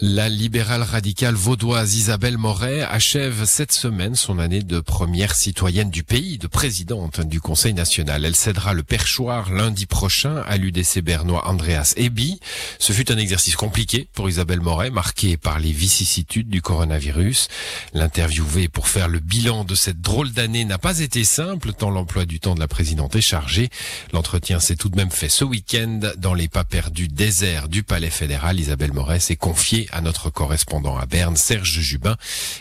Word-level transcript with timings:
La 0.00 0.28
libérale 0.28 0.82
radicale 0.82 1.36
vaudoise 1.36 1.94
Isabelle 1.94 2.36
Moret 2.36 2.80
achève 2.80 3.44
cette 3.44 3.70
semaine 3.70 4.16
son 4.16 4.40
année 4.40 4.64
de 4.64 4.80
première 4.80 5.36
citoyenne 5.36 5.88
du 5.88 6.02
pays, 6.02 6.36
de 6.36 6.48
présidente 6.48 7.20
du 7.20 7.40
Conseil 7.40 7.74
national. 7.74 8.24
Elle 8.24 8.34
cédera 8.34 8.74
le 8.74 8.82
perchoir 8.82 9.52
lundi 9.52 9.86
prochain 9.86 10.42
à 10.48 10.56
l'UDC 10.56 10.98
bernois 11.00 11.46
Andreas 11.48 11.94
Ebi. 11.96 12.40
Ce 12.80 12.92
fut 12.92 13.12
un 13.12 13.18
exercice 13.18 13.54
compliqué 13.54 14.08
pour 14.14 14.28
Isabelle 14.28 14.60
Moret, 14.60 14.90
marqué 14.90 15.36
par 15.36 15.60
les 15.60 15.70
vicissitudes 15.70 16.48
du 16.48 16.60
coronavirus. 16.60 17.46
L'interviewée 17.92 18.66
pour 18.66 18.88
faire 18.88 19.06
le 19.06 19.20
bilan 19.20 19.62
de 19.62 19.76
cette 19.76 20.00
drôle 20.00 20.32
d'année 20.32 20.64
n'a 20.64 20.78
pas 20.78 20.98
été 20.98 21.22
simple, 21.22 21.72
tant 21.72 21.90
l'emploi 21.90 22.24
du 22.24 22.40
temps 22.40 22.56
de 22.56 22.60
la 22.60 22.66
présidente 22.66 23.14
est 23.14 23.20
chargé. 23.20 23.70
L'entretien 24.12 24.58
s'est 24.58 24.74
tout 24.74 24.88
de 24.88 24.96
même 24.96 25.12
fait 25.12 25.28
ce 25.28 25.44
week-end 25.44 26.00
dans 26.18 26.34
les 26.34 26.48
pas 26.48 26.64
perdus 26.64 27.06
déserts 27.06 27.68
du 27.68 27.84
Palais 27.84 28.10
fédéral. 28.10 28.58
Isabelle 28.58 28.92
Moret 28.92 29.20
s'est 29.20 29.36
confiée 29.36 29.83
à 29.92 30.00
notre 30.00 30.30
correspondant 30.30 30.96
à 30.96 31.06
Berne, 31.06 31.36
Serge 31.36 31.80
Jubin. 31.80 32.16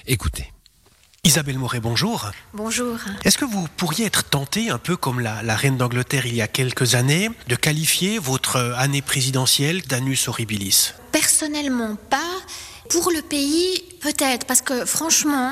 Écoutez. 0.07 0.51
Isabelle 1.25 1.57
Moret, 1.57 1.79
bonjour. 1.79 2.31
Bonjour. 2.53 2.97
Est-ce 3.23 3.37
que 3.37 3.45
vous 3.45 3.65
pourriez 3.77 4.05
être 4.05 4.25
tentée, 4.25 4.69
un 4.69 4.77
peu 4.77 4.97
comme 4.97 5.21
la, 5.21 5.41
la 5.41 5.55
reine 5.55 5.77
d'Angleterre 5.77 6.25
il 6.25 6.35
y 6.35 6.41
a 6.41 6.49
quelques 6.49 6.95
années, 6.95 7.29
de 7.47 7.55
qualifier 7.55 8.19
votre 8.19 8.57
année 8.77 9.01
présidentielle 9.01 9.81
d'anus 9.83 10.27
horribilis? 10.27 10.93
Personnellement 11.13 11.95
pas. 12.09 12.19
Pour 12.89 13.09
le 13.09 13.21
pays, 13.21 13.81
peut-être, 14.03 14.45
parce 14.45 14.61
que 14.61 14.85
franchement, 14.85 15.51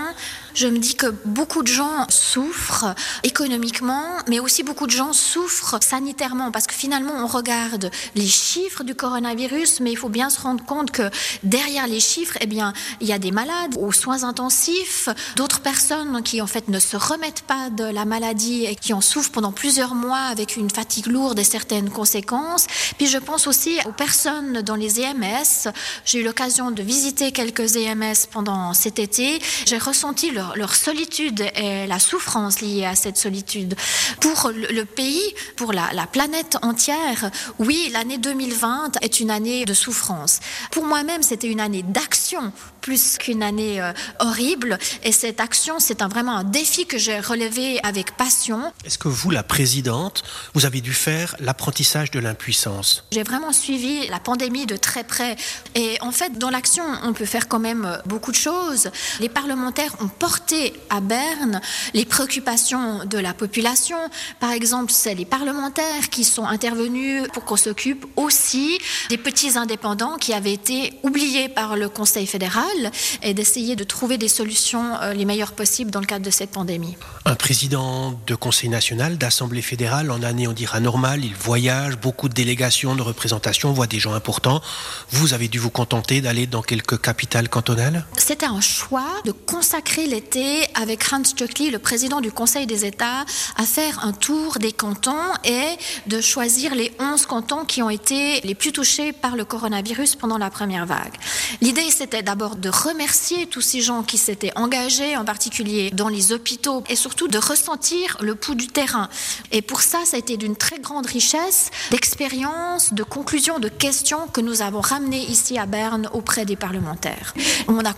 je 0.54 0.68
me 0.68 0.78
dis 0.78 0.96
que 0.96 1.08
beaucoup 1.24 1.64
de 1.64 1.68
gens 1.68 2.06
souffrent 2.10 2.94
économiquement, 3.24 4.04
mais 4.28 4.40
aussi 4.42 4.64
beaucoup 4.64 4.88
de 4.88 4.92
gens 4.92 5.14
souffrent 5.14 5.82
sanitairement, 5.82 6.52
parce 6.52 6.68
que 6.68 6.74
finalement, 6.74 7.14
on 7.18 7.28
regarde 7.28 7.90
les 8.16 8.28
chiffres 8.28 8.84
du 8.84 8.94
coronavirus, 8.94 9.80
mais 9.80 9.92
il 9.92 9.98
faut 9.98 10.10
bien 10.10 10.30
se 10.30 10.42
rendre 10.42 10.66
compte 10.66 10.92
que 10.92 11.10
derrière 11.44 11.88
les 11.88 12.02
chiffres, 12.02 12.38
eh 12.42 12.46
bien, 12.46 12.74
il 13.00 13.08
y 13.08 13.14
a 13.14 13.20
des 13.20 13.32
malades 13.32 13.78
aux 13.80 13.94
soins 13.94 14.24
intensifs, 14.26 15.08
d'autres 15.38 15.62
personnes 15.62 16.22
qui 16.22 16.42
en 16.42 16.48
fait 16.48 16.68
ne 16.68 16.80
se 16.80 16.98
remettent 16.98 17.44
pas 17.44 17.70
de 17.70 17.86
la 17.86 18.04
maladie 18.04 18.66
et 18.66 18.76
qui 18.76 18.92
en 18.94 19.02
souffrent 19.02 19.32
pendant 19.32 19.54
plusieurs 19.54 19.96
mois 19.96 20.26
avec 20.30 20.58
une 20.58 20.70
fatigue 20.70 21.08
lourde 21.08 21.40
et 21.40 21.46
certaines 21.46 21.90
conséquences. 21.90 22.68
Puis 22.98 23.08
je 23.08 23.18
pense 23.18 23.48
aussi 23.48 23.78
aux 23.86 23.94
personnes 23.94 24.62
dans 24.62 24.76
les 24.76 25.00
EMS. 25.00 25.72
J'ai 26.04 26.20
eu 26.20 26.24
l'occasion 26.24 26.72
de 26.72 26.84
visiter 26.84 27.32
quelques 27.32 27.78
EMS 27.78 28.28
pendant 28.32 28.41
cet 28.74 29.00
été. 29.00 29.42
J'ai 29.66 29.78
ressenti 29.78 30.32
le 30.32 30.42
leur, 30.56 30.76
solitude 30.76 31.42
et 31.56 31.88
la 31.88 32.00
souffrance 32.00 32.62
liée 32.62 32.86
à 32.86 32.96
cette 32.96 33.18
solitude. 33.18 33.76
Pour 34.20 34.52
le, 34.54 34.84
pays, 34.84 35.34
pour 35.56 35.74
la, 35.74 35.92
la 35.94 36.08
planète 36.08 36.58
entière, 36.62 37.30
oui, 37.60 37.90
l'année 37.92 38.18
2020 38.18 38.98
est 39.02 39.20
une 39.20 39.32
année 39.32 39.66
de 39.66 39.74
souffrance. 39.74 40.40
Pour 40.72 40.86
moi-même, 40.86 41.24
c'était 41.24 41.48
une 41.48 41.60
année 41.60 41.84
d'action 41.84 42.52
plus 42.82 43.18
qu'une 43.18 43.44
année 43.44 43.80
euh, 43.80 43.94
horrible. 44.20 44.78
Et 45.04 45.12
cette 45.12 45.40
action, 45.40 45.80
c'est 45.80 46.02
un, 46.02 46.08
vraiment 46.08 46.36
un 46.36 46.44
défi 46.44 46.86
que 46.86 46.98
j'ai 46.98 47.20
relevé 47.20 47.80
avec 47.84 48.18
passion. 48.18 48.74
Est-ce 48.84 48.98
que 48.98 49.08
vous, 49.08 49.30
la 49.30 49.44
présidente, 49.44 50.24
vous 50.54 50.66
avez 50.66 50.82
dû 50.82 50.94
faire 50.94 51.36
l'apprentissage 51.40 52.12
de 52.12 52.20
l'impuissance? 52.20 53.06
J'ai 53.12 53.24
vraiment 53.24 53.54
suivi 53.54 54.08
la 54.08 54.20
pandémie 54.20 54.66
de 54.66 54.76
très 54.76 55.04
près. 55.04 55.36
Et 55.76 55.98
en 56.02 56.12
fait, 56.12 56.38
dans 56.38 56.50
l'action, 56.50 56.84
on 57.04 57.14
peut 57.14 57.26
faire 57.26 57.48
quand 57.48 57.60
même 57.60 58.02
beaucoup 58.06 58.31
choses. 58.36 58.90
Les 59.20 59.30
parlementaires 59.30 59.94
ont 60.02 60.08
porté 60.08 60.74
à 60.90 61.00
Berne 61.02 61.62
les 61.94 62.06
préoccupations 62.06 63.06
de 63.06 63.18
la 63.18 63.34
population. 63.34 63.98
Par 64.40 64.52
exemple, 64.52 64.92
c'est 64.92 65.16
les 65.16 65.26
parlementaires 65.26 66.10
qui 66.10 66.24
sont 66.24 66.46
intervenus 66.46 67.28
pour 67.34 67.46
qu'on 67.46 67.58
s'occupe 67.58 68.06
aussi 68.16 68.80
des 69.10 69.18
petits 69.18 69.58
indépendants 69.58 70.18
qui 70.18 70.34
avaient 70.34 70.54
été 70.54 70.94
oubliés 71.04 71.50
par 71.50 71.76
le 71.76 71.90
Conseil 71.90 72.28
fédéral 72.28 72.92
et 73.24 73.34
d'essayer 73.34 73.76
de 73.76 73.84
trouver 73.84 74.18
des 74.18 74.28
solutions 74.28 74.96
euh, 75.02 75.14
les 75.14 75.26
meilleures 75.26 75.54
possibles 75.54 75.92
dans 75.92 76.00
le 76.00 76.06
cadre 76.06 76.26
de 76.26 76.32
cette 76.32 76.52
pandémie. 76.52 76.96
Un 77.26 77.36
président 77.36 78.20
de 78.28 78.36
Conseil 78.36 78.70
national, 78.70 79.18
d'Assemblée 79.18 79.62
fédérale, 79.62 80.12
en 80.12 80.24
année 80.24 80.48
on 80.48 80.54
dira 80.54 80.80
normale, 80.80 81.24
il 81.24 81.36
voyage, 81.36 81.98
beaucoup 81.98 82.30
de 82.30 82.34
délégations, 82.34 82.96
de 82.96 83.02
représentations, 83.02 83.74
voit 83.74 83.88
des 83.88 84.00
gens 84.00 84.14
importants. 84.14 84.62
Vous 85.10 85.34
avez 85.34 85.48
dû 85.48 85.60
vous 85.60 85.70
contenter 85.70 86.22
d'aller 86.22 86.48
dans 86.48 86.62
quelques 86.62 87.00
capitales 87.00 87.50
cantonales? 87.50 88.06
C'était 88.18 88.46
un 88.46 88.62
choix 88.62 89.08
de 89.26 89.32
consacrer 89.32 90.06
l'été 90.06 90.66
avec 90.76 91.02
Hans 91.12 91.24
Stöckli, 91.24 91.72
le 91.72 91.80
président 91.80 92.22
du 92.22 92.32
Conseil 92.32 92.68
des 92.68 92.86
États, 92.86 93.26
à 93.58 93.64
faire 93.64 94.04
un 94.04 94.12
tour 94.12 94.58
des 94.60 94.74
cantons 94.74 95.12
et 95.46 95.78
de 96.08 96.20
choisir 96.20 96.76
les 96.76 96.92
11 97.00 97.26
cantons 97.26 97.66
qui 97.66 97.82
ont 97.82 97.90
été 97.90 98.42
les 98.42 98.54
plus 98.54 98.74
touchés 98.74 99.14
par 99.14 99.36
le 99.36 99.46
coronavirus 99.46 100.16
pendant 100.18 100.38
la 100.38 100.50
première 100.50 100.86
vague. 100.86 101.14
L'idée, 101.62 101.90
c'était 101.90 102.22
d'abord 102.22 102.58
de 102.58 102.70
remercier 102.70 103.48
tous 103.48 103.62
ces 103.62 103.82
gens 103.82 104.04
qui 104.04 104.18
s'étaient 104.18 104.56
engagés, 104.56 105.16
en 105.16 105.26
particulier 105.26 105.90
dans 105.92 106.10
les 106.10 106.32
hôpitaux, 106.34 106.84
et 106.90 106.96
surtout 106.96 107.28
de 107.28 107.38
ressentir 107.38 108.18
le 108.20 108.36
pouls 108.36 108.56
du 108.56 108.68
terrain. 108.68 109.10
Et 109.52 109.62
pour 109.62 109.82
ça, 109.82 110.00
ça 110.06 110.18
a 110.18 110.20
été 110.20 110.38
d'une 110.38 110.56
très 110.56 110.80
grande 110.80 111.06
richesse 111.06 111.72
d'expériences, 111.92 112.94
de 112.94 113.04
conclusions, 113.04 113.60
de 113.60 113.70
questions 113.70 114.28
que 114.28 114.42
nous 114.42 114.62
avons 114.62 114.82
ramenées 114.82 115.24
ici 115.24 115.58
à 115.58 115.66
Berne 115.66 116.10
auprès 116.14 116.46
des 116.46 116.56
parlementaires. 116.56 117.34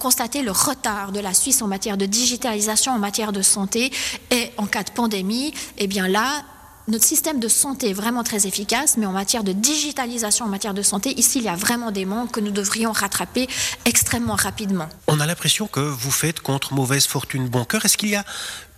Constaté 0.04 0.42
le 0.42 0.52
retard 0.52 1.14
de 1.14 1.22
la 1.22 1.34
Suisse 1.34 1.62
en 1.62 1.68
matière 1.68 1.96
de 1.96 2.06
digitalisation, 2.06 2.92
en 2.92 3.00
matière 3.00 3.32
de 3.32 3.42
santé, 3.42 3.90
et 4.32 4.52
en 4.58 4.66
cas 4.66 4.84
de 4.84 4.92
pandémie, 4.92 5.54
eh 5.78 5.88
bien 5.88 6.10
là, 6.10 6.44
notre 6.90 7.06
système 7.06 7.40
de 7.40 7.48
santé 7.48 7.92
est 7.92 7.94
vraiment 7.94 8.22
très 8.22 8.46
efficace, 8.46 8.98
mais 8.98 9.06
en 9.06 9.14
matière 9.14 9.46
de 9.46 9.54
digitalisation, 9.54 10.44
en 10.44 10.50
matière 10.50 10.74
de 10.74 10.82
santé, 10.82 11.18
ici, 11.18 11.40
il 11.40 11.46
y 11.46 11.48
a 11.48 11.56
vraiment 11.56 11.92
des 11.92 12.04
manques 12.04 12.32
que 12.32 12.42
nous 12.42 12.52
devrions 12.52 12.92
rattraper 12.92 13.48
extrêmement 13.86 14.36
rapidement. 14.36 14.90
On 15.08 15.22
a 15.22 15.26
l'impression 15.26 15.68
que 15.68 15.80
vous 15.80 16.12
faites 16.12 16.42
contre 16.42 16.74
mauvaise 16.74 17.06
fortune 17.06 17.48
bon 17.48 17.64
cœur. 17.64 17.86
Est-ce 17.86 17.96
qu'il 17.96 18.10
y 18.10 18.18
a 18.18 18.26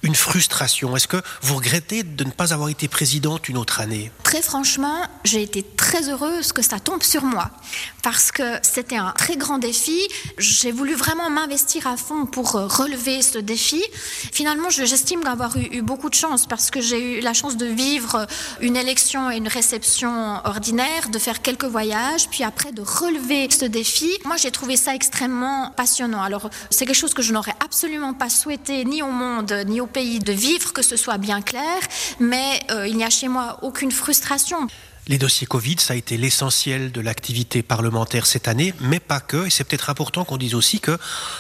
une 0.06 0.16
frustration 0.16 0.96
Est-ce 0.96 1.08
que 1.08 1.22
vous 1.42 1.56
regrettez 1.56 2.04
de 2.04 2.24
ne 2.24 2.32
pas 2.32 2.54
avoir 2.54 2.70
été 2.70 2.88
présidente 2.88 3.50
une 3.50 3.58
autre 3.58 3.82
année? 3.82 4.12
Très 4.24 4.42
franchement, 4.42 5.02
j'ai 5.24 5.42
été 5.42 5.64
très 5.64 6.10
heureuse 6.10 6.54
que 6.54 6.62
ça 6.62 6.80
tombe 6.80 7.04
sur 7.04 7.24
moi 7.24 7.50
parce 8.04 8.32
que 8.32 8.44
c'était 8.62 8.98
un 8.98 9.12
très 9.18 9.36
grand 9.36 9.58
défi. 9.58 10.00
J'ai 10.38 10.72
voulu 10.72 10.94
vraiment 10.94 11.30
m'investir 11.30 11.88
à 11.88 11.98
fond 11.98 12.26
pour 12.26 12.52
relever 12.52 13.22
ce 13.24 13.40
défi. 13.40 13.84
Finalement, 14.32 14.70
j'estime 14.70 15.26
avoir 15.26 15.58
eu, 15.58 15.68
eu, 15.72 15.82
beaucoup 15.82 16.10
de 16.10 16.16
chance 16.16 16.46
parce 16.46 16.70
que 16.70 16.82
j'ai 16.82 17.18
eu 17.18 17.22
la 17.22 17.34
chance 17.34 17.58
de 17.58 17.66
vivre 17.66 18.28
une 18.62 18.76
élection 18.76 19.32
et 19.32 19.38
une 19.38 19.48
réception 19.48 20.40
ordinaire, 20.46 21.10
de 21.10 21.18
faire 21.18 21.42
quelques 21.42 21.66
voyages, 21.66 22.30
puis 22.30 22.44
après 22.44 22.72
de 22.72 22.82
relever 22.82 23.50
ce 23.50 23.66
défi. 23.66 24.12
Moi, 24.26 24.38
j'ai 24.38 24.52
trouvé 24.52 24.78
ça 24.78 24.94
extrêmement 24.94 25.72
passionnant. 25.76 26.22
Alors, 26.22 26.50
c'est 26.70 26.86
quelque 26.86 26.96
chose 26.96 27.14
que 27.14 27.24
je 27.24 27.34
n'aurais 27.34 27.56
absolument 27.64 28.14
pas 28.14 28.30
souhaité 28.30 28.86
ni 28.86 29.02
au 29.02 29.10
monde 29.10 29.52
ni 29.66 29.82
au 29.82 29.88
de 29.96 30.34
vivre, 30.34 30.74
que 30.74 30.82
ce 30.82 30.98
soit 30.98 31.18
bien 31.18 31.42
clair, 31.42 31.80
mais 32.20 32.60
euh, 32.70 32.88
il 32.88 32.98
n'y 32.98 33.04
a 33.04 33.10
chez 33.10 33.30
moi 33.30 33.60
aucune 33.62 33.92
frustration. 33.92 34.68
Les 35.08 35.20
dossiers 35.20 35.46
Covid, 35.46 35.76
ça 35.78 35.94
a 35.94 35.96
été 35.96 36.18
l'essentiel 36.18 36.92
de 36.92 37.00
l'activité 37.00 37.62
parlementaire 37.62 38.26
cette 38.26 38.48
année, 38.48 38.74
mais 38.82 39.00
pas 39.00 39.20
que. 39.20 39.46
Et 39.46 39.52
c'est 39.52 39.64
peut-être 39.64 39.92
important 39.92 40.26
qu'on 40.26 40.38
dise 40.38 40.56
aussi 40.56 40.80
que 40.80 40.98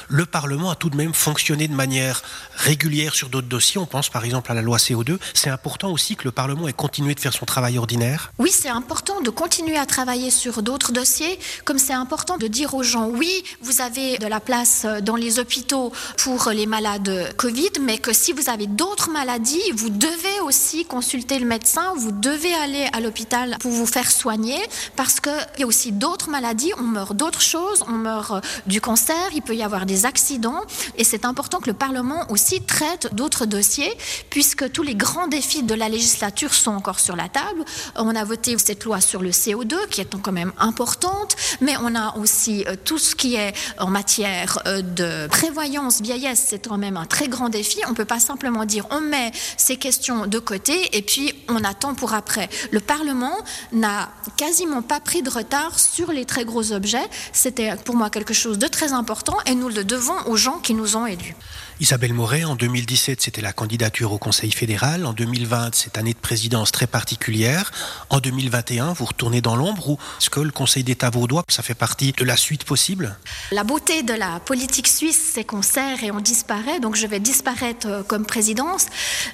le 0.08 0.28
Parlement 0.28 0.70
a 0.70 0.76
tout 0.76 0.92
de 0.92 0.96
même 0.96 1.16
fonctionné 1.16 1.68
de 1.68 1.74
manière 1.74 2.22
régulière 2.58 3.16
sur 3.16 3.28
d'autres 3.30 3.48
dossiers. 3.48 3.82
On 3.82 3.88
pense 3.88 4.10
par 4.10 4.24
exemple 4.24 4.52
à 4.52 4.54
la 4.54 4.62
loi 4.62 4.78
CO2. 4.78 5.18
C'est 5.34 5.50
important 5.50 5.92
aussi 5.92 6.16
que 6.16 6.26
le 6.26 6.32
Parlement 6.32 6.68
ait 6.68 6.74
continué 6.74 7.16
de 7.16 7.20
faire 7.20 7.34
son 7.34 7.46
travail 7.46 7.80
ordinaire. 7.80 8.32
Oui, 8.38 8.52
c'est 8.52 8.70
important 8.70 9.22
de 9.22 9.32
continuer 9.32 9.78
à 9.78 9.88
travailler 9.88 10.30
sur 10.30 10.62
d'autres 10.62 10.92
dossiers, 10.92 11.40
comme 11.64 11.80
c'est 11.80 11.94
important 11.94 12.38
de 12.38 12.46
dire 12.46 12.76
aux 12.76 12.84
gens, 12.84 13.08
oui, 13.08 13.44
vous 13.64 13.82
avez 13.82 14.20
de 14.20 14.28
la 14.28 14.42
place 14.42 14.86
dans 15.02 15.16
les 15.16 15.40
hôpitaux 15.40 15.92
pour 16.18 16.52
les 16.52 16.68
malades 16.68 17.34
Covid, 17.36 17.72
mais 17.82 17.98
que 17.98 18.14
si 18.14 18.32
vous 18.32 18.48
avez 18.48 18.68
d'autres 18.68 19.10
maladies, 19.10 19.72
vous 19.74 19.90
devez 19.90 20.40
aussi 20.44 20.86
consulter 20.86 21.40
le 21.40 21.48
médecin, 21.48 21.96
vous 21.98 22.12
devez 22.12 22.54
aller 22.54 22.88
à 22.94 23.00
l'hôpital 23.00 23.55
pour 23.60 23.72
vous 23.72 23.86
faire 23.86 24.12
soigner 24.12 24.60
parce 24.96 25.20
qu'il 25.20 25.34
y 25.60 25.64
a 25.64 25.68
aussi 25.68 25.92
d'autres 25.92 26.30
maladies, 26.30 26.72
on 26.78 26.84
meurt 26.84 27.16
d'autres 27.16 27.42
choses, 27.42 27.84
on 27.88 27.94
meurt 27.94 28.32
euh, 28.32 28.42
du 28.66 28.82
cancer, 28.82 29.16
il 29.34 29.42
peut 29.42 29.56
y 29.56 29.64
avoir 29.64 29.86
des 29.86 30.06
accidents 30.06 30.62
et 30.98 31.04
c'est 31.04 31.26
important 31.26 31.60
que 31.60 31.68
le 31.68 31.74
Parlement 31.74 32.26
aussi 32.30 32.62
traite 32.62 33.14
d'autres 33.14 33.46
dossiers 33.46 33.94
puisque 34.30 34.72
tous 34.72 34.84
les 34.84 34.96
grands 34.96 35.28
défis 35.28 35.64
de 35.64 35.74
la 35.74 35.90
législature 35.90 36.54
sont 36.54 36.72
encore 36.72 37.00
sur 37.00 37.16
la 37.16 37.30
table. 37.30 37.64
On 37.96 38.16
a 38.16 38.24
voté 38.24 38.56
cette 38.58 38.84
loi 38.84 39.02
sur 39.02 39.22
le 39.22 39.32
CO2 39.32 39.88
qui 39.90 40.02
est 40.02 40.16
quand 40.22 40.32
même 40.32 40.54
importante, 40.58 41.36
mais 41.62 41.76
on 41.82 41.96
a 41.96 42.16
aussi 42.18 42.66
euh, 42.68 42.76
tout 42.84 42.98
ce 42.98 43.16
qui 43.16 43.36
est 43.36 43.54
en 43.80 43.90
matière 43.90 44.60
euh, 44.66 44.82
de 44.82 45.28
prévoyance 45.28 46.02
vieillesse, 46.02 46.46
c'est 46.48 46.68
quand 46.68 46.78
même 46.78 46.98
un 46.98 47.06
très 47.06 47.28
grand 47.28 47.50
défi. 47.50 47.80
On 47.88 47.92
ne 47.92 47.96
peut 47.96 48.06
pas 48.06 48.20
simplement 48.20 48.66
dire 48.66 48.86
on 48.92 49.02
met 49.02 49.32
ces 49.58 49.78
questions 49.78 50.28
de 50.28 50.40
côté 50.40 50.98
et 50.98 51.02
puis 51.02 51.34
on 51.48 51.64
attend 51.64 51.96
pour 51.96 52.14
après. 52.14 52.50
Le 52.72 52.80
Parlement 52.80 53.36
n'a 53.72 54.10
quasiment 54.38 54.82
pas 54.82 55.00
pris 55.00 55.22
de 55.22 55.30
retard 55.30 55.80
sur 55.80 56.12
les 56.12 56.26
très 56.26 56.46
gros 56.46 56.72
objets. 56.72 57.08
C'était 57.34 57.76
pour 57.78 57.96
moi 57.96 58.10
quelque 58.10 58.34
chose 58.34 58.58
de 58.58 58.68
très 58.68 58.94
important 58.94 59.38
et 59.46 59.56
nous 59.56 59.70
le 59.70 59.84
devons 59.84 60.18
aux 60.28 60.36
gens 60.36 60.60
qui 60.60 60.74
nous 60.74 60.96
ont 60.96 61.06
élus. 61.06 61.36
Isabelle 61.82 62.14
Moret, 62.14 62.46
en 62.46 62.56
2017, 62.56 63.22
c'était 63.22 63.42
la 63.42 63.52
candidature 63.52 64.14
au 64.14 64.18
Conseil 64.18 64.50
fédéral. 64.52 65.06
En 65.06 65.12
2020, 65.12 65.76
cette 65.76 65.98
année 65.98 66.14
de 66.14 66.18
présidence 66.18 66.72
très 66.72 66.88
particulière. 66.88 67.70
En 68.10 68.22
2021, 68.22 68.94
vous 68.94 69.04
retournez 69.04 69.42
dans 69.42 69.58
l'ombre 69.58 69.90
ou 69.90 69.98
est-ce 70.22 70.30
que 70.30 70.40
le 70.40 70.52
Conseil 70.52 70.86
d'État 70.86 71.10
vaudois, 71.10 71.44
ça 71.50 71.64
fait 71.64 71.74
partie 71.74 72.14
de 72.14 72.24
la 72.24 72.38
suite 72.38 72.64
possible 72.64 73.18
La 73.52 73.66
beauté 73.66 74.04
de 74.04 74.14
la 74.14 74.40
politique 74.40 74.88
suisse, 74.88 75.32
c'est 75.34 75.44
qu'on 75.44 75.62
sert 75.62 76.02
et 76.02 76.12
on 76.12 76.22
disparaît. 76.22 76.80
Donc 76.80 76.96
je 76.96 77.08
vais 77.08 77.20
disparaître 77.20 77.88
euh, 77.88 78.04
comme 78.04 78.26
présidence. 78.26 78.86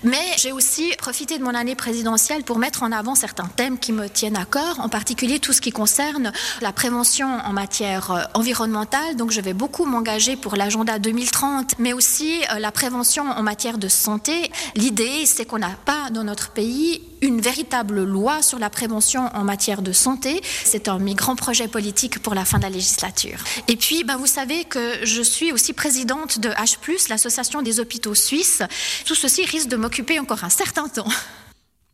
Mais 0.04 0.26
j'ai 0.38 0.52
aussi 0.52 0.96
profité 0.98 1.38
de 1.38 1.44
mon 1.44 1.54
année 1.54 1.76
présidentielle 1.76 2.44
pour 2.44 2.58
mettre 2.58 2.82
en 2.82 2.92
avant 2.92 3.14
certains 3.14 3.50
thèmes 3.56 3.78
qui 3.78 3.92
me 3.92 4.10
tiennent 4.10 4.36
à 4.36 4.46
cœur, 4.46 4.80
en 4.80 4.90
particulier 4.90 5.38
tout 5.38 5.54
ce 5.54 5.62
qui 5.62 5.70
concerne 5.70 6.32
la 6.60 6.74
prévention 6.74 7.28
en 7.28 7.54
matière 7.54 8.10
euh, 8.10 8.24
environnementale. 8.34 9.16
Donc 9.16 9.30
je 9.30 9.42
vais 9.42 9.54
beaucoup 9.54 9.86
m'engager 9.86 10.36
pour 10.36 10.56
l'agenda 10.56 10.98
2030, 10.98 11.76
mais 11.78 11.94
aussi 11.94 12.31
euh, 12.52 12.60
la 12.60 12.72
prévention 12.72 13.24
en 13.24 13.44
matière 13.44 13.78
de 13.78 13.88
santé. 13.88 14.52
L'idée, 14.76 15.26
c'est 15.26 15.46
qu'on 15.46 15.60
n'a 15.60 15.76
pas 15.86 16.10
dans 16.12 16.24
notre 16.24 16.52
pays 16.52 17.02
une 17.22 17.42
véritable 17.42 18.04
loi 18.04 18.42
sur 18.42 18.60
la 18.60 18.70
prévention 18.70 19.30
en 19.34 19.44
matière 19.44 19.82
de 19.82 19.92
santé. 19.92 20.42
C'est 20.66 20.88
un 20.88 21.00
mes 21.00 21.14
grands 21.14 21.36
projets 21.36 21.68
politiques 21.68 22.20
pour 22.20 22.34
la 22.34 22.46
fin 22.46 22.58
de 22.58 22.64
la 22.64 22.70
législature. 22.70 23.44
Et 23.68 23.76
puis, 23.76 24.04
ben, 24.04 24.18
vous 24.18 24.28
savez 24.28 24.64
que 24.66 25.06
je 25.06 25.22
suis 25.22 25.52
aussi 25.52 25.74
présidente 25.74 26.40
de 26.40 26.50
H+, 26.50 27.10
l'association 27.10 27.62
des 27.62 27.80
hôpitaux 27.80 28.16
suisses. 28.16 28.64
Tout 29.06 29.16
ceci 29.16 29.46
risque 29.46 29.68
de 29.68 29.76
m'occuper 29.76 30.20
encore 30.20 30.44
un 30.44 30.50
certain 30.50 30.88
temps. 30.88 31.10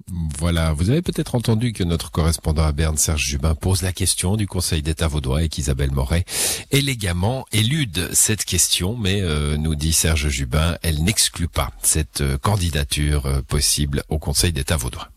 Voilà, 0.09 0.71
vous 0.71 0.89
avez 0.89 1.01
peut-être 1.01 1.35
entendu 1.35 1.73
que 1.73 1.83
notre 1.83 2.11
correspondant 2.11 2.63
à 2.63 2.71
Berne, 2.71 2.95
Serge 2.97 3.25
Jubin, 3.25 3.55
pose 3.55 3.81
la 3.81 3.91
question 3.91 4.37
du 4.37 4.47
Conseil 4.47 4.81
d'État 4.81 5.07
vaudois 5.07 5.43
et 5.43 5.49
qu'Isabelle 5.49 5.91
Moret 5.91 6.23
élégamment 6.71 7.45
élude 7.51 8.09
cette 8.13 8.45
question, 8.45 8.95
mais 8.95 9.21
euh, 9.21 9.57
nous 9.57 9.75
dit 9.75 9.91
Serge 9.91 10.29
Jubin, 10.29 10.77
elle 10.81 11.03
n'exclut 11.03 11.49
pas 11.49 11.71
cette 11.81 12.21
euh, 12.21 12.37
candidature 12.37 13.25
euh, 13.25 13.41
possible 13.41 14.03
au 14.07 14.17
Conseil 14.17 14.53
d'État 14.53 14.77
vaudois. 14.77 15.09